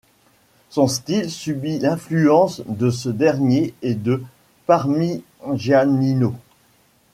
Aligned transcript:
Son 0.71 0.87
style 0.87 1.29
subit 1.29 1.77
l'influence 1.77 2.63
de 2.65 2.89
ce 2.89 3.07
dernier 3.07 3.75
et 3.83 3.93
de 3.93 4.23
Parmigianino. 4.65 6.33